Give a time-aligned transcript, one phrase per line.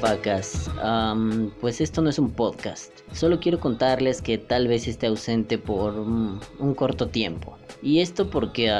[0.00, 0.69] podcast
[1.60, 2.90] pues esto no es un podcast.
[3.12, 6.40] Solo quiero contarles que tal vez esté ausente por un,
[6.74, 7.56] corto tiempo.
[7.82, 8.70] Y esto porque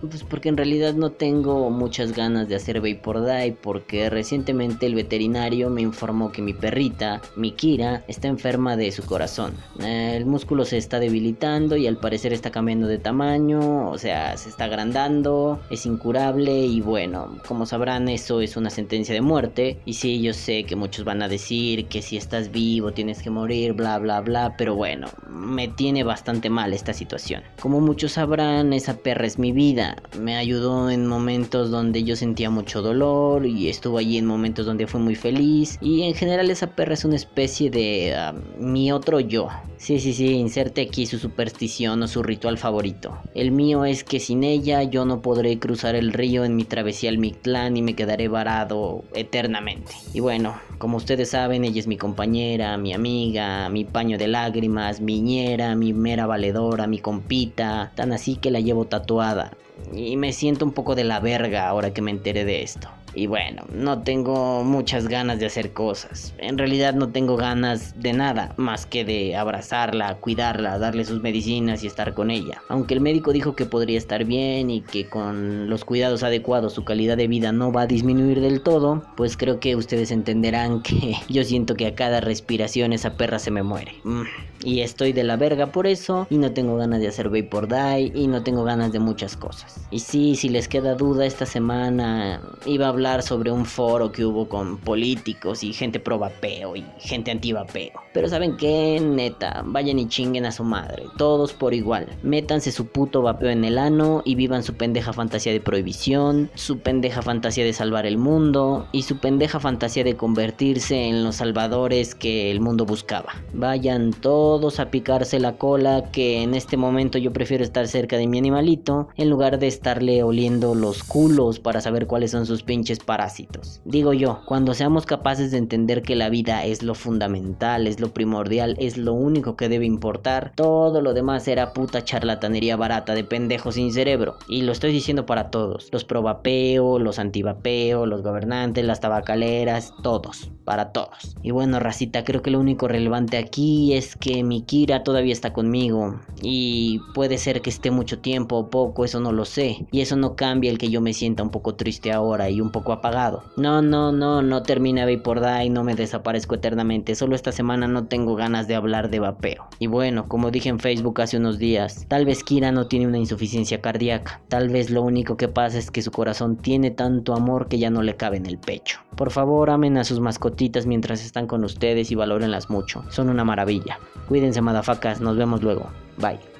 [0.00, 4.94] pues porque en realidad no tengo muchas ganas de hacer Vapor Die porque recientemente el
[4.94, 9.52] veterinario me informó que mi perrita, mi Kira, está enferma de su corazón.
[9.78, 14.48] El músculo se está debilitando y al parecer está cambiando de tamaño, o sea, se
[14.48, 19.78] está agrandando, es incurable y bueno, como sabrán eso es una sentencia de muerte.
[19.84, 23.30] Y sí, yo sé que muchos van a decir que si estás vivo tienes que
[23.30, 27.42] morir, bla bla bla, pero bueno, me tiene bastante mal esta situación.
[27.60, 32.50] Como muchos sabrán, esa perra es mi vida me ayudó en momentos donde yo sentía
[32.50, 35.78] mucho dolor y estuvo allí en momentos donde fue muy feliz.
[35.80, 39.48] Y en general esa perra es una especie de ah, mi otro yo.
[39.76, 43.18] Sí, sí, sí, inserte aquí su superstición o su ritual favorito.
[43.34, 47.10] El mío es que sin ella yo no podré cruzar el río en mi travesía
[47.10, 49.92] al Mictlán y me quedaré varado eternamente.
[50.12, 55.00] Y bueno, como ustedes saben, ella es mi compañera, mi amiga, mi paño de lágrimas,
[55.00, 59.52] mi ñera, mi mera valedora, mi compita, tan así que la llevo tatuada.
[59.92, 62.88] Y me siento un poco de la verga ahora que me enteré de esto.
[63.14, 66.32] Y bueno, no tengo muchas ganas de hacer cosas.
[66.38, 71.82] En realidad no tengo ganas de nada más que de abrazarla, cuidarla, darle sus medicinas
[71.82, 72.62] y estar con ella.
[72.68, 76.84] Aunque el médico dijo que podría estar bien y que con los cuidados adecuados su
[76.84, 81.16] calidad de vida no va a disminuir del todo, pues creo que ustedes entenderán que
[81.28, 83.94] yo siento que a cada respiración esa perra se me muere.
[84.04, 84.22] Mm,
[84.62, 88.12] y estoy de la verga por eso y no tengo ganas de hacer Vapor Die
[88.14, 89.69] y no tengo ganas de muchas cosas.
[89.90, 94.24] Y sí, si les queda duda esta semana iba a hablar sobre un foro que
[94.24, 97.92] hubo con políticos y gente pro vapeo y gente anti vapeo.
[98.12, 102.06] Pero saben qué, neta, vayan y chinguen a su madre, todos por igual.
[102.22, 106.78] Métanse su puto vapeo en el ano y vivan su pendeja fantasía de prohibición, su
[106.78, 112.14] pendeja fantasía de salvar el mundo y su pendeja fantasía de convertirse en los salvadores
[112.14, 113.34] que el mundo buscaba.
[113.52, 118.26] Vayan todos a picarse la cola que en este momento yo prefiero estar cerca de
[118.26, 123.00] mi animalito en lugar de estarle oliendo los culos para saber cuáles son sus pinches
[123.00, 123.80] parásitos.
[123.84, 128.12] Digo yo, cuando seamos capaces de entender que la vida es lo fundamental, es lo
[128.12, 133.24] primordial, es lo único que debe importar, todo lo demás era puta charlatanería barata de
[133.24, 134.36] pendejos sin cerebro.
[134.48, 140.50] Y lo estoy diciendo para todos, los vapeo, los antivapeo, los gobernantes, las tabacaleras, todos,
[140.64, 141.36] para todos.
[141.42, 145.52] Y bueno, racita, creo que lo único relevante aquí es que mi Kira todavía está
[145.52, 149.86] conmigo y puede ser que esté mucho tiempo o poco, eso no lo sé.
[149.90, 152.70] Y eso no cambia el que yo me sienta un poco triste ahora y un
[152.70, 153.42] poco apagado.
[153.56, 157.14] No, no, no, no termina Vapor y no me desaparezco eternamente.
[157.14, 159.68] Solo esta semana no tengo ganas de hablar de vapeo.
[159.78, 163.18] Y bueno, como dije en Facebook hace unos días, tal vez Kira no tiene una
[163.18, 164.40] insuficiencia cardíaca.
[164.48, 167.90] Tal vez lo único que pasa es que su corazón tiene tanto amor que ya
[167.90, 169.00] no le cabe en el pecho.
[169.16, 173.04] Por favor, amen a sus mascotitas mientras están con ustedes y valórenlas mucho.
[173.10, 173.98] Son una maravilla.
[174.28, 175.20] Cuídense, madafacas.
[175.20, 175.90] Nos vemos luego.
[176.18, 176.59] Bye.